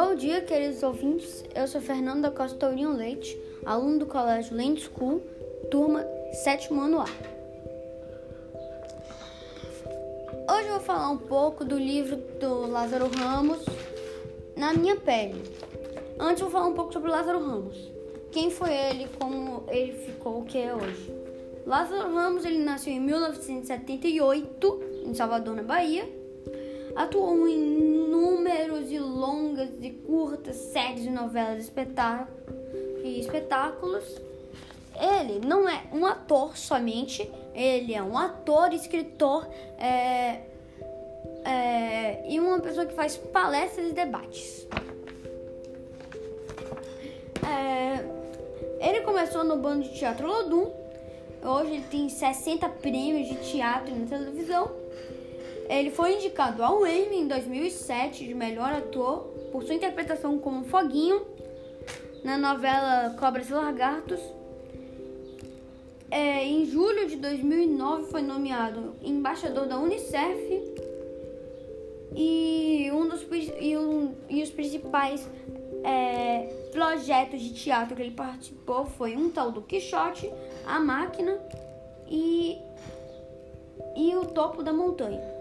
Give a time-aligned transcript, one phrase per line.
[0.00, 1.44] Bom dia, queridos ouvintes.
[1.52, 3.36] Eu sou Fernanda Costa Tourinho Leite,
[3.66, 5.20] aluno do Colégio Land School,
[5.72, 7.06] turma sétimo ano A.
[10.54, 13.58] Hoje eu vou falar um pouco do livro do Lázaro Ramos,
[14.56, 15.42] Na Minha Pele.
[16.16, 17.90] Antes eu vou falar um pouco sobre Lázaro Ramos.
[18.30, 21.12] Quem foi ele, como ele ficou o que é hoje.
[21.66, 26.08] Lázaro Ramos ele nasceu em 1978 em Salvador, na Bahia.
[26.94, 31.70] Atuou em inúmeros e longas e curtas séries de novelas
[33.04, 34.04] e espetáculos.
[35.00, 40.40] Ele não é um ator somente, ele é um ator, escritor é,
[41.44, 44.66] é, e uma pessoa que faz palestras e debates.
[47.46, 48.04] É,
[48.84, 50.72] ele começou no bando de teatro Lodum.
[51.40, 54.87] Hoje ele tem 60 prêmios de teatro na televisão
[55.68, 61.26] ele foi indicado ao Emmy em 2007 de melhor ator por sua interpretação como Foguinho
[62.24, 64.20] na novela Cobras e Lagartos.
[66.10, 70.74] É, em julho de 2009 foi nomeado embaixador da Unicef
[72.16, 73.26] e um dos
[73.60, 75.28] e, um, e os principais
[75.84, 80.32] é, projetos de teatro que ele participou foi um tal do Quixote,
[80.66, 81.38] a Máquina
[82.08, 82.56] e,
[83.94, 85.37] e o Topo da Montanha.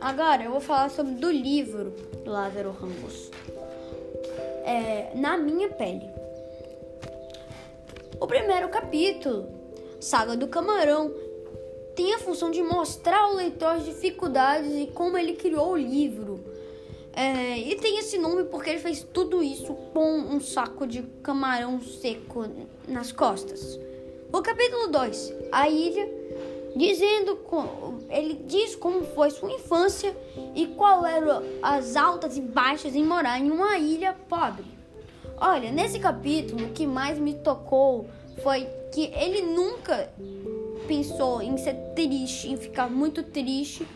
[0.00, 1.90] Agora eu vou falar sobre do livro
[2.24, 3.30] do Lázaro Ramos.
[4.64, 6.08] É, na minha pele.
[8.20, 9.48] O primeiro capítulo,
[10.00, 11.12] Saga do Camarão,
[11.94, 16.44] tem a função de mostrar ao leitor as dificuldades e como ele criou o livro.
[17.12, 21.80] É, e tem esse nome porque ele fez tudo isso com um saco de camarão
[21.80, 22.46] seco
[22.88, 23.78] nas costas.
[24.32, 26.08] O capítulo 2, A Ilha,
[26.74, 27.36] dizendo
[28.12, 30.14] ele diz como foi sua infância
[30.54, 34.66] e qual eram as altas e baixas em morar em uma ilha pobre.
[35.38, 38.06] Olha, nesse capítulo o que mais me tocou
[38.42, 40.12] foi que ele nunca
[40.86, 43.86] pensou em ser triste, em ficar muito triste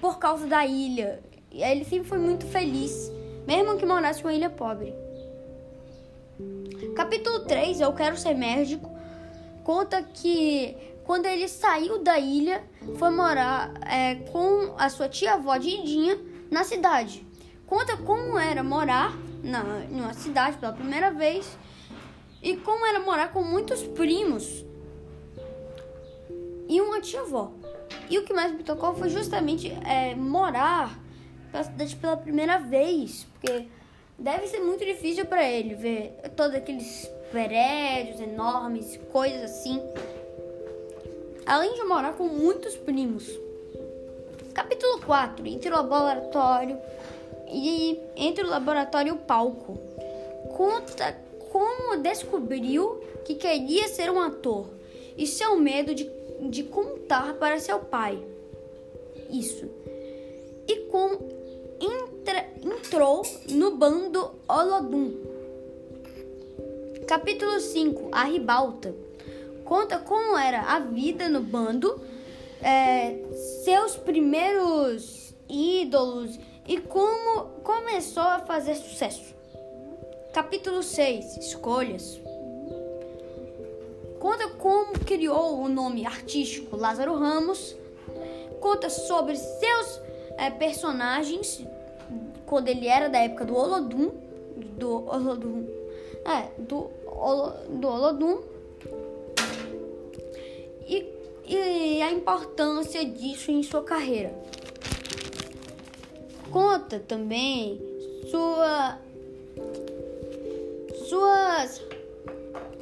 [0.00, 1.22] por causa da ilha.
[1.52, 3.12] Ele sempre foi muito feliz,
[3.46, 4.94] mesmo que morasse em uma ilha pobre.
[6.94, 8.90] Capítulo 3, Eu Quero Ser Médico,
[9.62, 12.64] conta que quando ele saiu da ilha,
[12.98, 16.18] foi morar é, com a sua tia-avó Didinha
[16.50, 17.24] na cidade.
[17.64, 21.56] Conta como era morar na, numa cidade pela primeira vez
[22.42, 24.64] e como era morar com muitos primos
[26.68, 27.52] e uma tia-avó.
[28.10, 30.98] E o que mais me tocou foi justamente é, morar
[31.52, 33.68] pela cidade pela primeira vez, porque
[34.18, 39.80] deve ser muito difícil para ele ver todos aqueles prédios enormes, coisas assim
[41.46, 43.24] além de morar com muitos primos.
[44.52, 46.78] Capítulo 4: Entre o laboratório
[47.48, 49.78] e entre o laboratório e o palco.
[50.56, 51.16] Conta
[51.52, 54.66] como descobriu que queria ser um ator
[55.16, 56.10] e seu medo de,
[56.50, 58.18] de contar para seu pai.
[59.30, 59.68] Isso.
[60.66, 61.18] E como
[61.80, 65.14] entra, entrou no bando Olodum.
[67.06, 69.05] Capítulo 5 A Ribalta
[69.66, 72.00] conta como era a vida no bando,
[72.62, 73.18] é,
[73.64, 79.34] seus primeiros ídolos e como começou a fazer sucesso.
[80.32, 82.20] Capítulo 6 Escolhas
[84.18, 87.76] conta como criou o nome artístico Lázaro Ramos,
[88.60, 90.00] conta sobre seus
[90.38, 91.64] é, personagens
[92.46, 94.12] quando ele era da época do Olodum,
[94.56, 95.66] do Olodum,
[96.24, 96.90] é, do,
[97.68, 98.55] do Olodum
[101.46, 104.34] e, a importância disso em sua carreira.
[106.50, 107.80] Conta também
[108.30, 108.98] sua
[111.08, 111.82] suas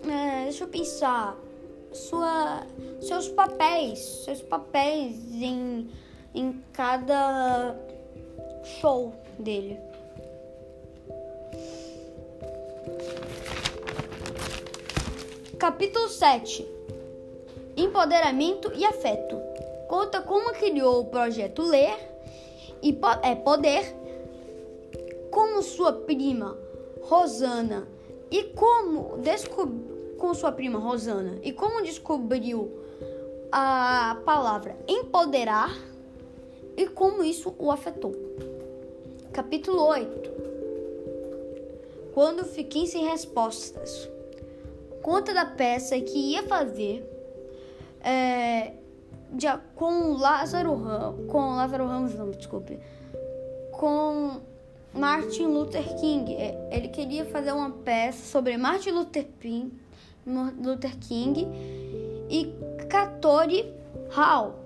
[0.09, 1.37] é, deixa eu pensar
[1.93, 2.67] sua
[3.01, 5.89] seus papéis seus papéis em
[6.35, 7.77] em cada
[8.81, 9.79] show dele
[15.59, 16.74] capítulo 7
[17.85, 19.41] empoderamento e afeto.
[19.89, 21.97] Conta como criou o projeto Ler
[22.83, 23.95] e é, Poder,
[25.31, 26.57] como sua prima
[27.03, 27.87] Rosana
[28.31, 29.95] e como descobriu
[30.25, 32.71] com sua prima Rosana e como descobriu
[33.53, 35.71] a palavra empoderar
[36.77, 38.13] e como isso o afetou.
[39.33, 40.31] Capítulo 8
[42.15, 44.09] Quando fiquei sem respostas.
[45.03, 47.14] Conta da peça que ia fazer
[48.05, 48.75] é,
[49.33, 52.79] de, com Lázaro Ramos, com Lázaro Ramos, não, desculpe,
[53.73, 54.41] com
[54.93, 56.35] Martin Luther King.
[56.35, 59.73] É, ele queria fazer uma peça sobre Martin Luther King,
[60.27, 61.49] Luther King
[62.29, 62.55] e
[62.89, 63.75] Katori
[64.11, 64.65] Hall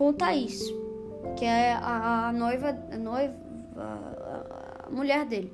[0.00, 0.74] conta isso,
[1.36, 3.36] que é a, noiva, a noiva,
[3.76, 5.52] a mulher dele.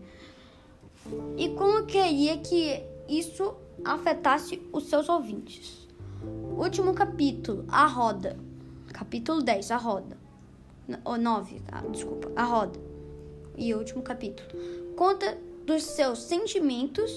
[1.36, 5.85] E como queria que isso afetasse os seus ouvintes.
[6.56, 8.34] Último capítulo, a roda.
[8.90, 10.16] Capítulo 10, a roda.
[11.04, 12.80] Ou 9, ah, desculpa, a roda.
[13.58, 14.48] E o último capítulo.
[14.96, 15.36] Conta
[15.66, 17.12] dos seus sentimentos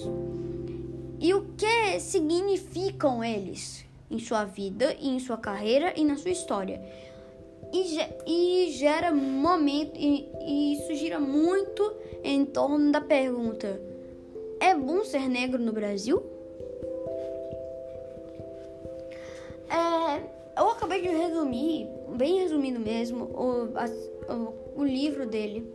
[1.21, 6.81] e o que significam eles em sua vida, em sua carreira e na sua história.
[7.71, 7.97] E,
[8.27, 11.93] e gera momento, e, e isso gira muito
[12.25, 13.81] em torno da pergunta:
[14.59, 16.38] é bom ser negro no Brasil?
[19.69, 25.71] É, eu acabei de resumir, bem resumindo mesmo, o, a, o, o livro dele.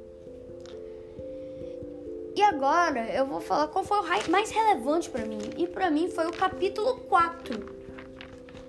[2.37, 5.39] E agora eu vou falar qual foi o mais relevante para mim.
[5.57, 7.85] E para mim foi o capítulo 4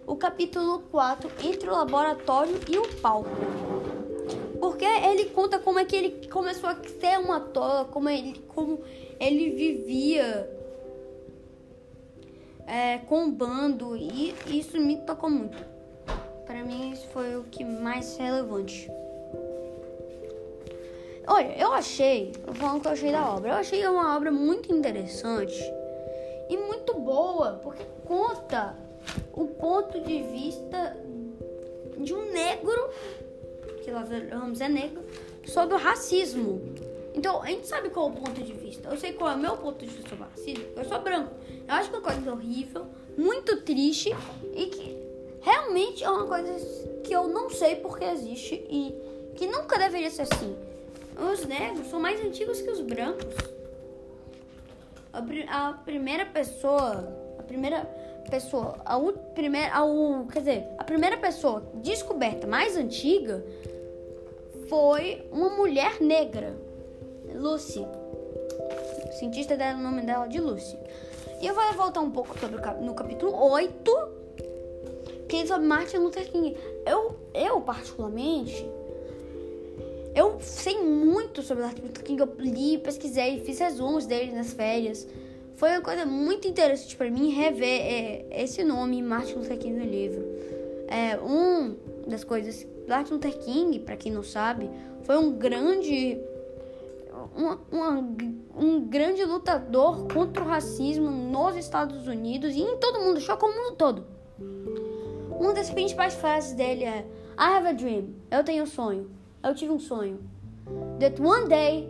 [0.08, 3.30] o capítulo 4, Entre o Laboratório e o Palco.
[4.60, 8.82] Porque ele conta como é que ele começou a ser um ator, como ele, como
[9.20, 10.50] ele vivia
[12.68, 15.58] é, com bando, e isso me tocou muito.
[16.46, 18.90] Para mim, isso foi o que mais relevante.
[21.28, 23.52] Olha, eu achei, vou falar o que eu achei da obra.
[23.52, 25.60] Eu achei uma obra muito interessante
[26.50, 28.76] e muito boa, porque conta
[29.34, 30.96] o ponto de vista
[31.98, 32.90] de um negro,
[33.84, 35.04] que Lázaro Ramos é negro,
[35.46, 36.62] sobre o racismo.
[37.16, 38.90] Então, a gente sabe qual é o ponto de vista.
[38.90, 40.66] Eu sei qual é o meu ponto de vista sobre o racismo.
[40.76, 41.32] Eu sou branco.
[41.68, 42.86] Eu acho que é uma coisa horrível,
[43.18, 44.16] muito triste
[44.54, 44.98] e que
[45.42, 46.54] realmente é uma coisa
[47.04, 48.96] que eu não sei porque existe e
[49.36, 50.56] que nunca deveria ser assim.
[51.32, 53.36] Os negros são mais antigos que os brancos.
[55.14, 57.08] A, a primeira pessoa,
[57.40, 57.86] a primeira
[58.30, 59.00] pessoa, a
[59.34, 59.72] primeira,
[60.32, 63.46] quer dizer, a primeira pessoa descoberta mais antiga
[64.68, 66.56] foi uma mulher negra,
[67.34, 67.80] Lucy.
[67.80, 70.78] O cientista deram o nome dela de Lucy.
[71.46, 73.92] E eu vou voltar um pouco sobre no capítulo 8,
[75.30, 76.58] que é sobre Martin Luther King.
[76.84, 78.68] Eu, eu particularmente,
[80.16, 82.20] eu sei muito sobre Martin Luther King.
[82.20, 85.08] Eu li, pesquisei, fiz resumos dele nas férias.
[85.54, 89.86] Foi uma coisa muito interessante para mim rever é, esse nome, Martin Luther King, no
[89.86, 90.26] livro.
[90.88, 91.76] É, um
[92.08, 94.68] das coisas, Martin Luther King, para quem não sabe,
[95.04, 96.18] foi um grande
[97.36, 98.16] uma, uma,
[98.56, 103.54] um grande lutador contra o racismo nos Estados Unidos e em todo mundo, chocou o
[103.56, 104.06] mundo todo.
[105.40, 107.06] Uma das principais frases dele é
[107.38, 109.12] I have a dream, eu tenho um sonho,
[109.44, 110.20] eu tive um sonho.
[111.00, 111.90] That one day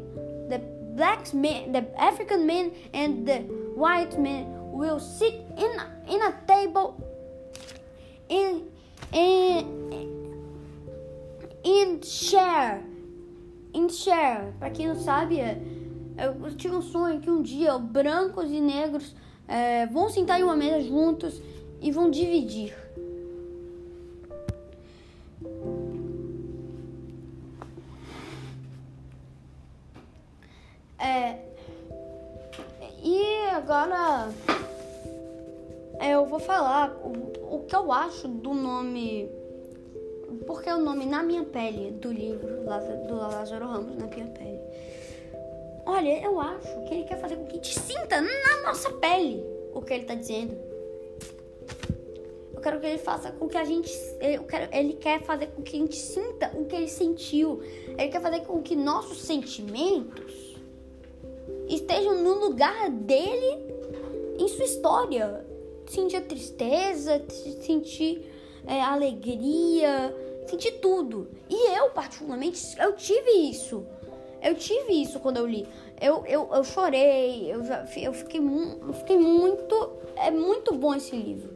[0.96, 3.40] black men, the African men and the
[3.76, 5.72] white men will sit in
[6.08, 6.96] in a table
[8.30, 8.64] in
[9.12, 9.66] in
[11.64, 12.82] in share
[13.74, 14.54] in share.
[14.60, 15.58] Para quem não sabe, é,
[16.18, 19.16] eu tive um sonho que um dia brancos e negros
[19.48, 21.42] é, vão sentar em uma mesa juntos
[21.82, 22.74] e vão dividir.
[30.98, 31.38] É,
[33.04, 34.32] e agora
[36.02, 39.30] eu vou falar o, o que eu acho do nome.
[40.48, 42.64] Porque o nome Na Minha Pele do livro
[43.08, 44.55] do Lázaro Ramos, Na Minha Pele.
[45.86, 49.44] Olha, eu acho que ele quer fazer com que a gente sinta na nossa pele
[49.74, 50.58] o que ele está dizendo.
[52.54, 53.92] Eu quero que ele faça com que a gente.
[54.20, 57.62] Eu quero, ele quer fazer com que a gente sinta o que ele sentiu.
[57.90, 60.56] Ele quer fazer com que nossos sentimentos
[61.68, 63.64] estejam no lugar dele
[64.40, 65.46] em sua história.
[65.86, 67.24] Sentir tristeza,
[67.62, 68.32] sentir
[68.66, 70.16] é, alegria,
[70.48, 71.30] sentir tudo.
[71.48, 73.86] E eu, particularmente, eu tive isso.
[74.46, 75.68] Eu tive isso quando eu li.
[76.00, 79.92] Eu, eu, eu chorei, eu, já, eu, fiquei, eu fiquei muito.
[80.16, 81.50] É muito bom esse livro.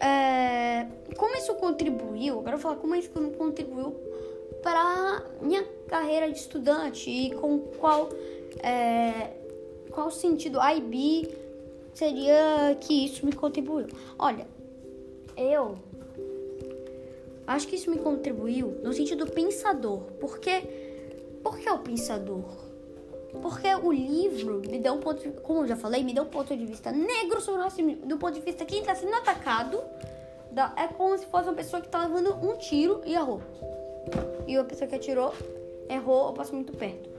[0.00, 0.86] É,
[1.18, 3.94] como isso contribuiu, agora eu vou falar como isso contribuiu
[4.62, 8.08] para minha carreira de estudante e com qual,
[8.62, 9.32] é,
[9.90, 11.28] qual sentido IB
[11.92, 13.88] seria que isso me contribuiu.
[14.18, 14.46] Olha,
[15.36, 15.76] eu
[17.46, 20.00] acho que isso me contribuiu no sentido pensador.
[20.20, 20.62] Porque,
[21.42, 22.44] por que o pensador?
[23.40, 26.28] Porque o livro me deu um ponto, de, como eu já falei, me deu um
[26.28, 29.82] ponto de vista negro sobre o racismo, do ponto de vista quem está sendo atacado
[30.76, 33.40] É como se fosse uma pessoa que tá levando um tiro e errou.
[34.46, 35.34] E a pessoa que atirou
[35.88, 37.10] errou ou passou muito perto.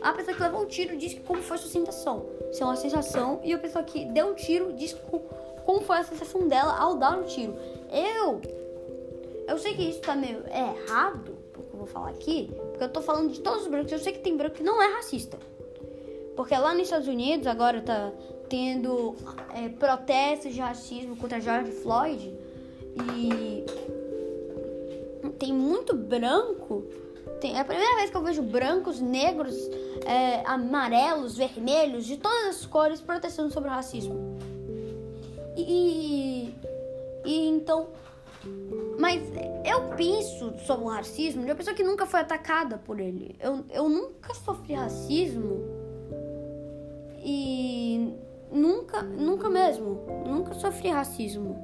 [0.00, 2.26] A pessoa que levou o tiro diz como foi a sua sensação.
[2.52, 3.40] Se é uma sensação.
[3.42, 4.94] E a pessoa que deu o tiro diz
[5.64, 7.56] como foi a sensação dela ao dar o tiro.
[7.90, 8.40] Eu.
[9.46, 13.00] Eu sei que isso tá meio errado, porque eu vou falar aqui, porque eu tô
[13.00, 13.92] falando de todos os brancos.
[13.92, 15.38] Eu sei que tem branco que não é racista.
[16.36, 18.12] Porque lá nos Estados Unidos agora tá
[18.48, 19.14] tendo
[19.54, 22.34] é, protestos de racismo contra George Floyd.
[23.14, 23.64] E
[25.38, 26.84] tem muito branco.
[27.40, 29.54] Tem, é a primeira vez que eu vejo brancos, negros,
[30.04, 34.36] é, amarelos, vermelhos, de todas as cores protestando sobre o racismo.
[35.56, 36.54] E,
[37.24, 37.88] e então.
[38.98, 39.22] Mas
[39.64, 43.36] eu penso sobre o racismo de uma pessoa que nunca foi atacada por ele.
[43.40, 45.60] Eu, eu nunca sofri racismo.
[47.18, 48.14] E
[48.50, 50.00] nunca, nunca mesmo.
[50.26, 51.56] Nunca sofri racismo.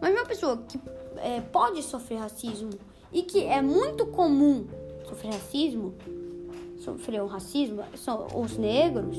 [0.00, 0.78] Mas uma pessoa que
[1.16, 2.70] é, pode sofrer racismo
[3.12, 4.66] e que é muito comum
[5.08, 5.94] sofrer racismo,
[6.78, 9.16] sofrer o racismo, são os negros.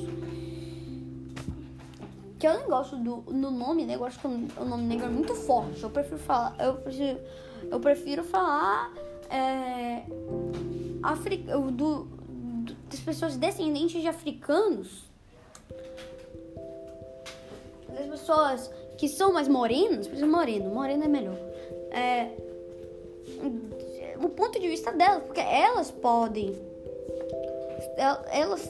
[2.37, 5.33] Que eu nem gosto do no nome negro, acho que o nome negro é muito
[5.33, 5.81] forte.
[5.81, 7.19] Eu prefiro falar, eu prefiro,
[7.69, 8.93] eu prefiro falar
[9.29, 10.03] é,
[11.03, 15.03] africa, do, do, das pessoas descendentes de africanos,
[17.89, 21.37] das pessoas que são mais morenas, por exemplo, moreno, moreno é melhor.
[21.91, 22.31] É,
[24.21, 26.55] o ponto de vista delas, porque elas podem.
[28.31, 28.69] Elas,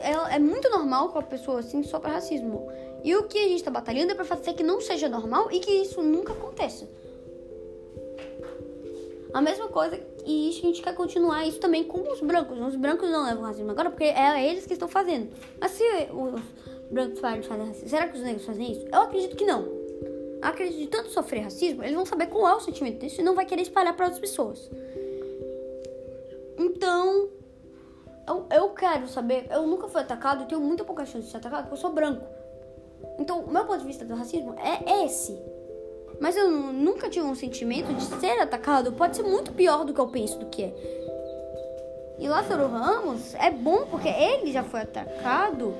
[0.00, 2.68] elas é muito normal com a pessoa assim sofre racismo.
[3.02, 5.60] E o que a gente está batalhando é para fazer que não seja normal e
[5.60, 6.88] que isso nunca aconteça.
[9.34, 12.56] A mesma coisa, e isso a gente quer continuar isso também com os brancos.
[12.56, 15.28] Os brancos não levam racismo agora porque é eles que estão fazendo.
[15.60, 16.40] Mas se os
[16.88, 18.86] brancos fazem racismo, será que os negros fazem isso?
[18.92, 19.66] Eu acredito que não.
[20.40, 23.24] Acredito que de tanto sofrer racismo, eles vão saber qual é o sentimento disso e
[23.24, 24.70] não vai querer espalhar para outras pessoas.
[26.56, 27.28] Então,
[28.28, 29.48] eu, eu quero saber.
[29.50, 32.24] Eu nunca fui atacado tenho muito pouca chance de ser atacado porque eu sou branco.
[33.18, 35.36] Então, o meu ponto de vista do racismo é esse.
[36.20, 38.92] Mas eu nunca tive um sentimento de ser atacado.
[38.92, 40.74] Pode ser muito pior do que eu penso do que é.
[42.18, 45.74] E Lázaro Ramos é bom porque ele já foi atacado.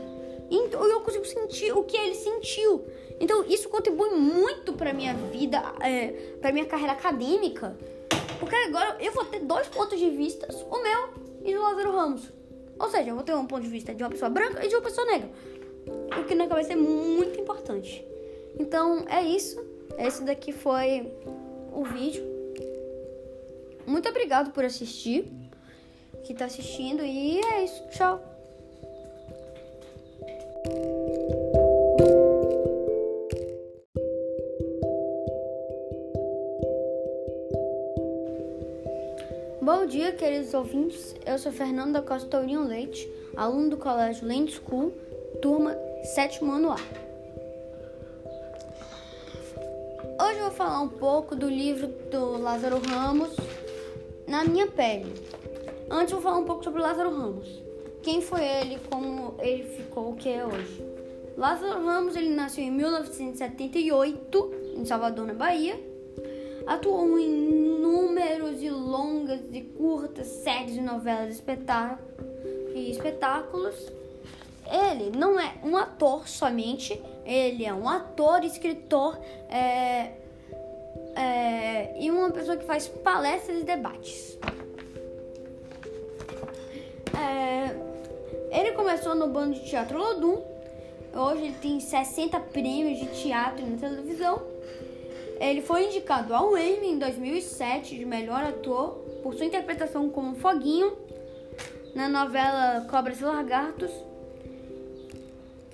[0.51, 2.85] Então eu consigo sentir o que ele sentiu.
[3.21, 6.09] Então isso contribui muito para minha vida, é,
[6.41, 7.77] para minha carreira acadêmica.
[8.39, 11.09] Porque agora eu vou ter dois pontos de vista, o meu
[11.45, 12.33] e do Lázaro Ramos.
[12.79, 14.75] Ou seja, eu vou ter um ponto de vista de uma pessoa branca e de
[14.75, 15.31] uma pessoa negra.
[16.21, 18.05] O que na cabeça é muito importante.
[18.59, 19.74] Então é isso.
[19.99, 21.13] Esse daqui foi
[21.73, 22.25] o vídeo.
[23.87, 25.31] Muito obrigado por assistir.
[26.25, 27.05] Que tá assistindo.
[27.05, 27.87] E é isso.
[27.89, 28.21] Tchau.
[39.61, 41.15] Bom dia, queridos ouvintes.
[41.25, 44.93] Eu sou Fernanda Costa Tourinho Leite, aluno do Colégio Land School,
[45.41, 45.75] turma
[46.15, 47.04] sétimo ano A.
[50.55, 53.31] falar um pouco do livro do Lázaro Ramos,
[54.27, 55.13] Na Minha Pele.
[55.91, 57.63] Antes vou falar um pouco sobre Lázaro Ramos.
[58.03, 60.85] Quem foi ele, como ele ficou, o que é hoje.
[61.37, 65.79] Lázaro Ramos, ele nasceu em 1978, em Salvador, na Bahia
[66.67, 71.43] Atuou em inúmeros e longas e curtas séries de novelas
[72.75, 73.93] e espetáculos.
[74.67, 79.19] Ele não é um ator somente, ele é um ator, escritor
[79.51, 80.24] é,
[81.17, 84.39] é, e uma pessoa que faz palestras e debates.
[87.17, 90.43] É, ele começou no bando de teatro Lodum.
[91.15, 94.55] Hoje ele tem 60 prêmios de teatro na televisão
[95.41, 98.93] ele foi indicado ao Emmy em 2007 de melhor ator
[99.23, 100.97] por sua interpretação como Foguinho
[101.95, 103.91] na novela Cobras e Lagartos.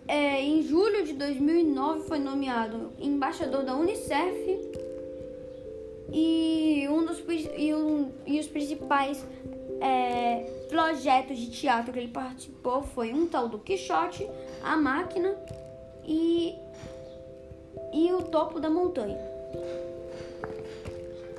[0.09, 4.73] É, em julho de 2009 foi nomeado embaixador da Unicef
[6.13, 7.23] e um dos
[7.57, 9.25] e, um, e os principais
[9.81, 14.29] é, projetos de teatro que ele participou foi um tal do Quixote,
[14.63, 15.37] a Máquina
[16.05, 16.55] e
[17.93, 19.19] e o Topo da Montanha.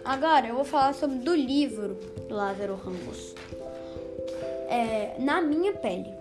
[0.03, 1.95] Agora eu vou falar sobre do livro
[2.27, 3.35] do Lázaro Ramos.
[4.67, 6.11] É, na minha pele.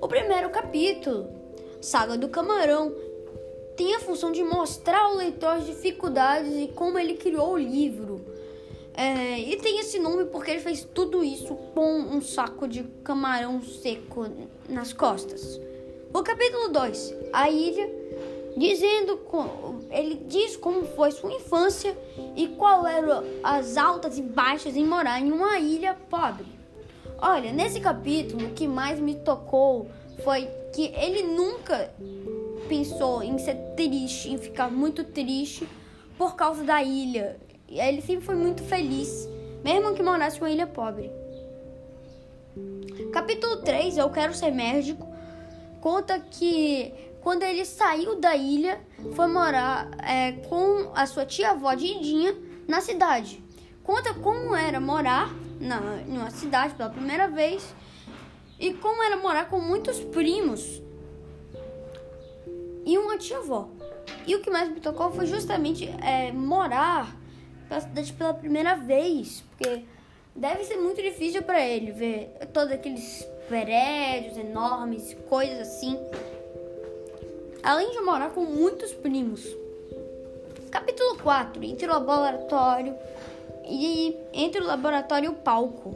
[0.00, 1.28] O primeiro capítulo,
[1.80, 2.92] Saga do Camarão,
[3.78, 8.20] tem a função de mostrar ao leitor as dificuldades e como ele criou o livro.
[8.92, 13.62] É, e tem esse nome porque ele fez tudo isso com um saco de camarão
[13.62, 14.26] seco
[14.68, 15.60] nas costas.
[16.12, 17.88] O capítulo 2, A Ilha
[18.56, 19.20] dizendo
[19.92, 21.96] ele diz como foi sua infância
[22.34, 26.46] e qual eram as altas e baixas em morar em uma ilha pobre.
[27.16, 29.86] Olha, nesse capítulo o que mais me tocou
[30.24, 31.92] foi que ele nunca
[32.68, 35.66] pensou em ser triste, em ficar muito triste
[36.16, 37.40] por causa da ilha.
[37.68, 39.28] Ele sempre foi muito feliz,
[39.64, 41.10] mesmo que morasse uma ilha pobre.
[43.12, 45.06] Capítulo 3, Eu Quero Ser Médico,
[45.80, 48.80] conta que quando ele saiu da ilha,
[49.14, 53.42] foi morar é, com a sua tia-avó Didinha na cidade.
[53.82, 57.74] Conta como era morar na, numa cidade pela primeira vez
[58.58, 60.82] e como era morar com muitos primos
[62.88, 63.68] e uma tia-avó.
[64.26, 67.14] E o que mais me tocou foi justamente é, morar
[67.68, 69.84] pela cidade pela primeira vez, porque
[70.34, 75.98] deve ser muito difícil para ele ver todos aqueles prédios enormes, coisas assim.
[77.62, 79.44] Além de morar com muitos primos.
[80.70, 82.96] Capítulo 4: Entre o laboratório
[83.66, 85.94] e entre o laboratório e o palco.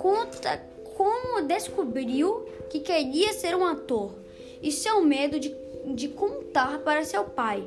[0.00, 0.62] Conta
[0.96, 4.14] como descobriu que queria ser um ator
[4.62, 5.54] e seu medo de,
[5.86, 7.66] de contar para seu pai.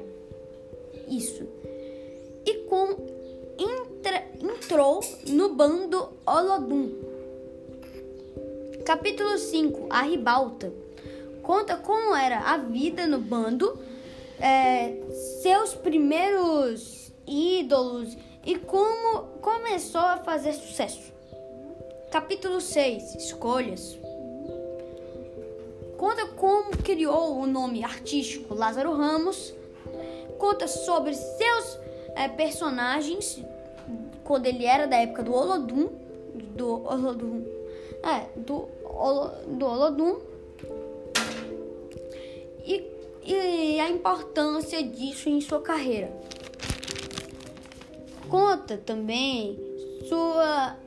[1.07, 1.47] Isso.
[2.45, 2.97] E como
[3.57, 6.91] entra, entrou no bando Olodum.
[8.85, 10.71] Capítulo 5 A Ribalta
[11.49, 13.79] conta como era a vida no bando,
[14.39, 14.95] é,
[15.41, 21.11] seus primeiros ídolos e como começou a fazer sucesso.
[22.11, 23.97] Capítulo 6 Escolhas
[25.99, 29.53] conta como criou o nome artístico Lázaro Ramos,
[30.37, 31.77] conta sobre seus
[32.15, 33.43] é, personagens
[34.23, 35.89] quando ele era da época do Olodum,
[36.55, 37.45] do Olodum,
[38.01, 38.69] é, do,
[39.45, 40.19] do Olodum,
[42.65, 42.83] e,
[43.25, 46.09] e a importância disso em sua carreira.
[48.29, 49.59] Conta também
[50.07, 50.77] sua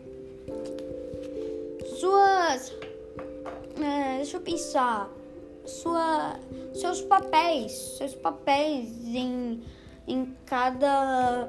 [1.99, 2.73] suas.
[3.83, 5.11] É, deixa eu pensar.
[5.67, 6.39] Sua,
[6.73, 7.73] seus papéis.
[7.99, 9.61] Seus papéis em,
[10.07, 11.49] em cada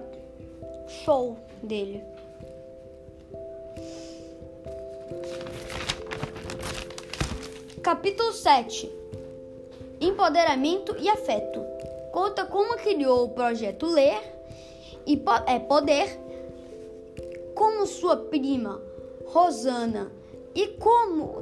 [0.87, 2.03] show dele.
[7.83, 8.91] Capítulo 7
[10.01, 11.61] Empoderamento e afeto.
[12.11, 14.21] Conta como criou o projeto Ler
[15.05, 16.19] e é Poder,
[17.53, 18.81] como sua prima
[19.25, 20.11] Rosana
[20.55, 21.41] e como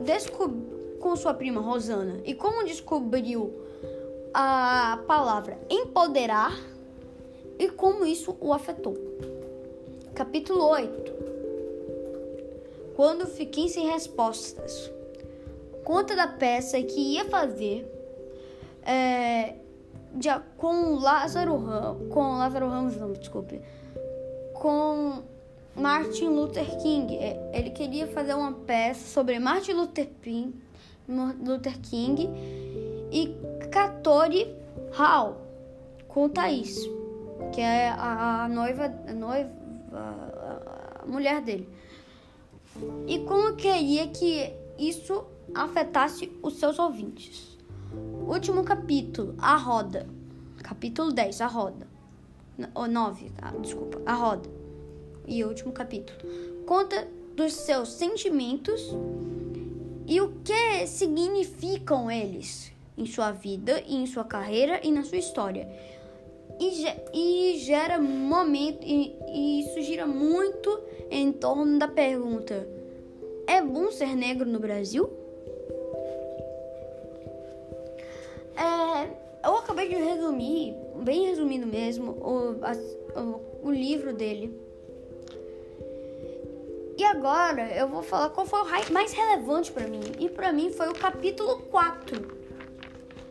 [1.02, 3.52] com sua prima Rosana e como descobriu
[4.34, 6.58] a palavra empoderar
[7.60, 8.96] e como isso o afetou.
[10.14, 11.14] Capítulo 8
[12.96, 14.92] Quando fiquei sem respostas.
[15.84, 17.92] Conta da peça que ia fazer
[18.86, 19.56] é,
[20.14, 23.60] de, com Lázaro Ramos, com Lázaro Ramos, não, desculpe,
[24.54, 25.24] com
[25.76, 27.16] Martin Luther King.
[27.18, 30.54] É, ele queria fazer uma peça sobre Martin Luther, King,
[31.08, 32.30] Luther King
[33.12, 33.36] e
[33.72, 34.56] Katori
[34.94, 35.42] Hall
[36.08, 36.78] com Thaís,
[37.54, 39.50] que é a, noiva, a noiva,
[39.94, 41.68] a mulher dele.
[43.08, 47.58] E como queria que isso afetasse os seus ouvintes.
[48.28, 50.08] Último capítulo, a roda.
[50.64, 51.88] Capítulo 10, a roda.
[52.76, 53.52] Ou 9, tá?
[53.62, 54.62] desculpa, a roda
[55.28, 56.20] e último capítulo.
[56.66, 58.82] Conta dos seus sentimentos
[60.08, 65.68] e o que significam eles em sua vida, em sua carreira e na sua história.
[66.60, 72.68] E, e gera momento e, e isso gira muito em torno da pergunta:
[73.48, 75.10] é bom ser negro no Brasil?
[78.56, 79.10] É,
[79.44, 84.61] eu acabei de resumir, bem resumindo mesmo, o, a, o, o livro dele.
[87.02, 90.04] E agora eu vou falar qual foi o mais relevante para mim.
[90.20, 92.38] E para mim foi o capítulo 4.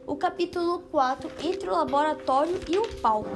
[0.05, 3.31] O capítulo 4 entre o laboratório e o palco.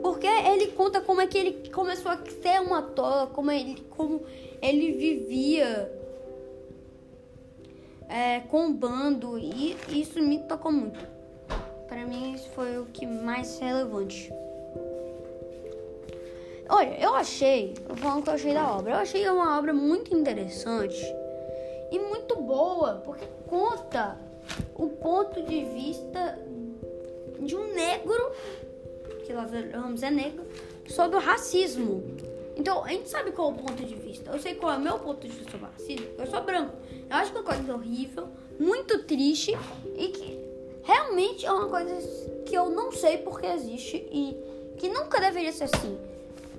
[0.00, 4.22] Porque ele conta como é que ele começou a ser um ator, como ele, como
[4.62, 5.92] ele vivia
[8.08, 9.38] é, com o bando.
[9.38, 11.06] E isso me tocou muito.
[11.86, 14.32] Para mim, isso foi o que mais relevante.
[16.74, 19.74] Olha, eu achei, eu falando o que eu achei da obra, eu achei uma obra
[19.74, 21.04] muito interessante
[21.90, 24.18] e muito boa, porque conta
[24.74, 26.38] o ponto de vista
[27.40, 28.32] de um negro,
[29.26, 30.46] que Lázaro Ramos é negro,
[30.88, 32.02] sobre o racismo.
[32.56, 34.30] Então, a gente sabe qual é o ponto de vista.
[34.30, 36.06] Eu sei qual é o meu ponto de vista sobre o racismo.
[36.16, 36.74] Eu sou branco.
[37.10, 39.52] Eu acho que é uma coisa horrível, muito triste
[39.94, 40.40] e que
[40.84, 41.94] realmente é uma coisa
[42.46, 44.38] que eu não sei porque existe e
[44.78, 46.11] que nunca deveria ser assim.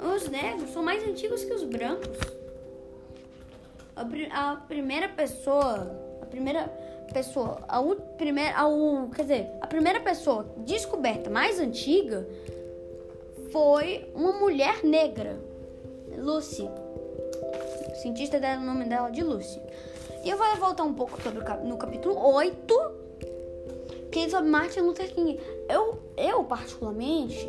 [0.04, 2.18] Os negros são mais antigos que os brancos.
[3.96, 6.68] A, a primeira pessoa, a primeira
[7.14, 7.80] pessoa, a
[8.18, 8.66] primeira, a,
[9.16, 12.28] quer dizer, a primeira pessoa descoberta mais antiga
[13.52, 15.40] foi uma mulher negra,
[16.18, 16.68] Lucy.
[17.92, 19.62] O cientista deram o nome dela de Lucy.
[20.26, 22.76] E eu vou voltar um pouco sobre o, no capítulo 8,
[24.12, 25.40] que é sobre Martin Luther King.
[25.70, 27.48] Eu, eu particularmente,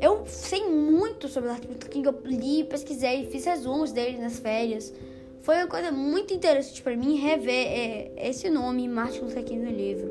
[0.00, 2.06] eu sei muito sobre Martin Luther King.
[2.06, 4.92] Eu li, pesquisei, fiz resumos dele nas férias.
[5.40, 9.70] Foi uma coisa muito interessante para mim rever é, esse nome, Martin Luther King, no
[9.70, 10.10] livro.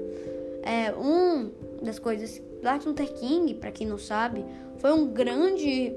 [0.64, 4.44] É, um das coisas, Martin Luther King, para quem não sabe,
[4.78, 5.94] foi um grande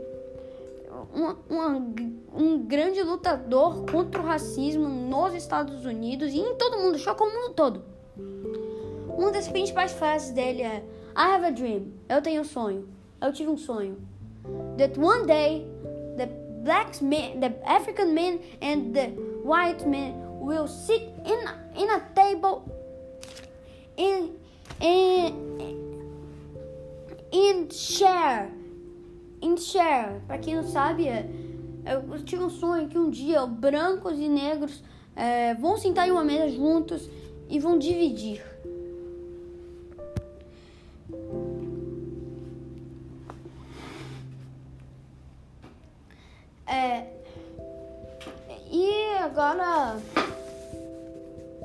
[1.14, 1.86] uma, uma,
[2.34, 7.26] um grande lutador contra o racismo nos Estados Unidos e em todo o mundo, chocou
[7.26, 7.84] o mundo todo.
[9.16, 10.84] Uma das principais frases dele é
[11.16, 12.88] I have a dream, eu tenho um sonho,
[13.20, 13.96] eu tive um sonho.
[14.76, 15.66] That one day
[16.16, 16.26] the
[16.62, 19.08] black men, the African men and the
[19.42, 22.64] white men will sit in in a table
[23.96, 24.36] in
[24.80, 25.34] in
[27.32, 28.50] in share
[29.42, 30.20] in share.
[30.26, 31.28] Para quem não sabe, é,
[31.86, 34.82] eu tive um sonho que um dia brancos e negros
[35.14, 37.08] é, vão sentar em uma mesa juntos
[37.48, 38.42] e vão dividir.
[49.38, 49.96] Agora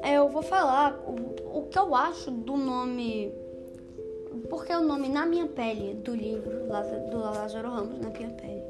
[0.06, 3.34] eu vou falar o, o que eu acho do nome
[4.48, 6.68] porque é o nome Na Minha Pele do livro
[7.10, 8.64] do Lázaro Ramos, Na Minha Pele.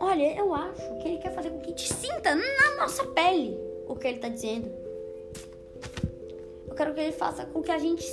[0.00, 3.58] Olha, eu acho que ele quer fazer com que a gente sinta na nossa pele
[3.86, 4.72] o que ele está dizendo.
[6.66, 8.04] Eu quero que ele faça com que a gente.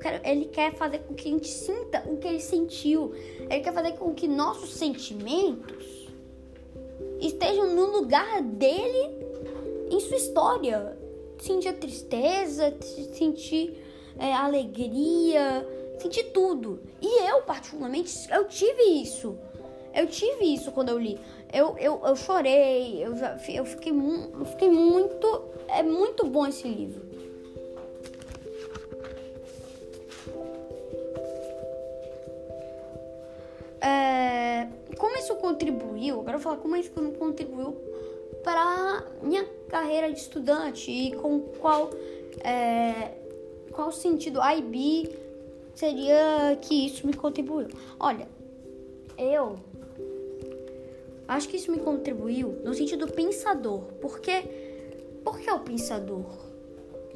[0.00, 3.12] Quero, ele quer fazer com que a gente sinta o que ele sentiu.
[3.38, 5.81] Ele quer fazer com que nossos sentimentos
[7.26, 9.16] estejam no lugar dele
[9.90, 10.98] em sua história.
[11.38, 12.74] Sentir tristeza,
[13.14, 13.82] sentir
[14.18, 15.66] é, alegria,
[15.98, 16.80] senti tudo.
[17.00, 19.36] E eu, particularmente, eu tive isso.
[19.94, 21.18] Eu tive isso quando eu li.
[21.52, 25.44] Eu, eu, eu chorei, eu, já, eu, fiquei, eu fiquei muito.
[25.68, 27.02] É muito bom esse livro.
[33.80, 34.68] É,
[35.32, 36.16] isso contribuiu?
[36.16, 37.76] Eu vou falar como isso contribuiu
[38.44, 41.90] para minha carreira de estudante e com qual
[42.40, 43.12] é,
[43.72, 45.08] qual sentido IB
[45.74, 47.68] seria que isso me contribuiu?
[47.98, 48.28] Olha,
[49.16, 49.56] eu
[51.26, 53.80] acho que isso me contribuiu no sentido pensador.
[54.00, 54.42] Porque,
[55.24, 56.26] por que o pensador?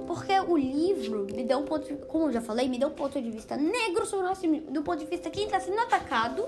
[0.06, 3.20] Porque o livro me deu um ponto, como eu já falei, me deu um ponto
[3.20, 4.60] de vista negro sobre o racismo.
[4.70, 6.46] Do ponto de vista quem está sendo atacado,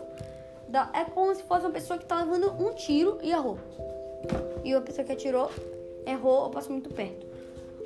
[0.93, 3.59] é como se fosse uma pessoa que está levando um tiro e errou.
[4.65, 5.51] E a pessoa que atirou
[6.07, 7.27] errou ou passou muito perto.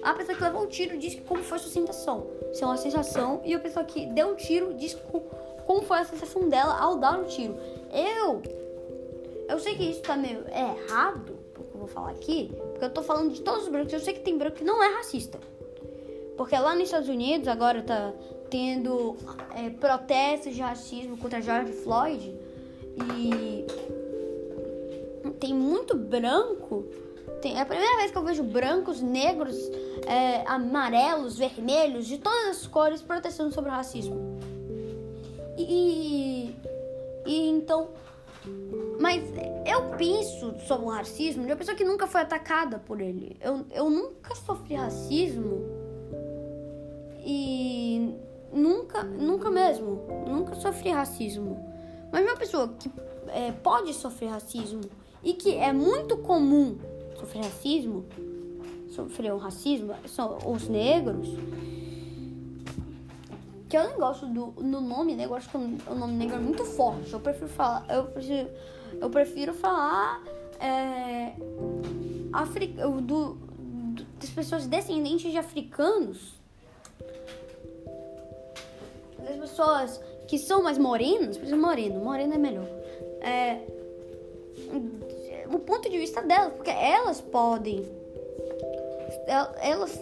[0.02, 2.26] A pessoa que levou o tiro diz como foi sua sensação.
[2.52, 3.40] Se é uma sensação.
[3.44, 4.96] E a pessoa que deu o tiro diz
[5.64, 7.56] como foi a sensação dela ao dar o tiro.
[7.92, 8.42] Eu.
[9.48, 13.02] Eu sei que isso tá meio errado, porque eu vou falar aqui, porque eu tô
[13.02, 13.92] falando de todos os brancos.
[13.92, 15.38] Eu sei que tem branco que não é racista.
[16.36, 18.12] Porque lá nos Estados Unidos agora tá
[18.50, 19.16] tendo
[19.54, 22.34] é, protestos de racismo contra George Floyd.
[23.18, 23.66] E
[25.38, 26.86] tem muito branco
[27.42, 29.56] tem, é a primeira vez que eu vejo brancos, negros,
[30.06, 34.38] é, amarelos, vermelhos, de todas as cores protestando sobre o racismo.
[35.58, 36.54] E,
[37.26, 37.88] e então.
[39.00, 39.24] Mas
[39.66, 43.36] eu penso sobre o racismo de uma pessoa que nunca foi atacada por ele.
[43.40, 45.62] Eu, eu nunca sofri racismo.
[47.24, 48.14] E
[48.52, 50.06] nunca, nunca mesmo.
[50.28, 51.71] Nunca sofri racismo.
[52.12, 52.90] Mas uma pessoa que
[53.28, 54.82] é, pode sofrer racismo
[55.24, 56.78] e que é muito comum
[57.18, 58.04] sofrer racismo,
[58.90, 61.28] sofreu racismo, são os negros.
[63.68, 66.64] Que eu não gosto do no nome negro, acho que o nome negro é muito
[66.64, 67.10] forte.
[67.10, 68.50] Eu prefiro falar, eu prefiro,
[69.00, 70.22] eu prefiro falar
[70.60, 71.32] é,
[72.32, 76.34] Africa, do, do, das pessoas descendentes de africanos,
[79.18, 80.00] das pessoas
[80.32, 82.66] que são mais morenas, por exemplo, moreno, moreno é melhor.
[83.20, 83.58] É,
[85.52, 87.86] o ponto de vista delas, porque elas podem.
[89.60, 90.00] Elas,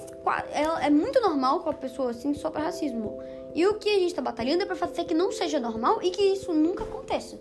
[0.85, 3.21] é muito normal que a pessoa assim sofra racismo.
[3.57, 6.13] E o que a gente está batalhando é para fazer que não seja normal e
[6.13, 7.37] que isso nunca aconteça.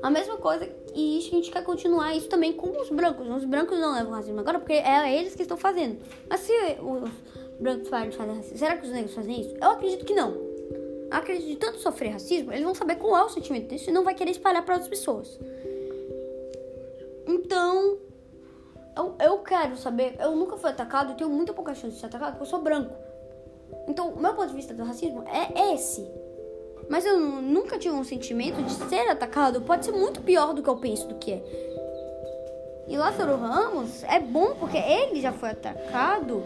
[0.00, 3.28] A mesma coisa, e isso a gente quer continuar isso também com os brancos.
[3.28, 5.98] Os brancos não levam racismo agora porque é eles que estão fazendo.
[6.26, 7.10] Mas se os
[7.58, 8.58] brancos fazem racismo.
[8.58, 9.54] Será que os negros fazem isso?
[9.60, 10.32] Eu acredito que não.
[10.32, 13.90] Eu acredito que de tanto sofrer racismo, eles vão saber qual é o sentimento disso
[13.90, 15.38] e não vai querer espalhar para outras pessoas.
[17.26, 17.98] Então,
[18.96, 20.16] eu, eu quero saber.
[20.18, 22.60] Eu nunca fui atacado, eu tenho muita pouca chance de ser atacado porque eu sou
[22.60, 22.94] branco.
[23.86, 26.06] Então, o meu ponto de vista do racismo é esse.
[26.88, 29.60] Mas eu nunca tive um sentimento de ser atacado.
[29.60, 31.42] Pode ser muito pior do que eu penso do que é.
[32.88, 36.42] E Lázaro Ramos é bom porque ele já foi atacado.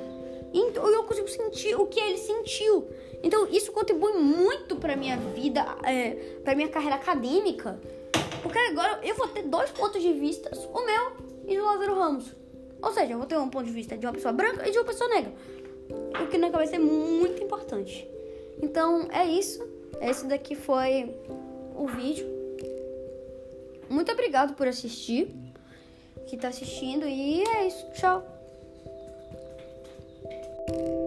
[0.52, 2.88] Então eu consigo sentir o que ele sentiu.
[3.22, 6.10] Então isso contribui muito para minha vida, é,
[6.44, 7.80] para minha carreira acadêmica.
[8.42, 11.12] Porque agora eu vou ter dois pontos de vista, o meu
[11.46, 12.34] e do Lázaro Ramos.
[12.82, 14.78] Ou seja, eu vou ter um ponto de vista de uma pessoa branca e de
[14.78, 15.32] uma pessoa negra.
[16.20, 18.08] O que na cabeça é muito importante.
[18.60, 19.64] Então é isso.
[20.00, 21.14] Esse daqui foi
[21.76, 22.26] o vídeo.
[23.88, 25.28] Muito obrigado por assistir
[26.26, 27.06] que tá assistindo.
[27.06, 27.86] E é isso.
[27.92, 28.31] Tchau.
[30.68, 31.01] Thank you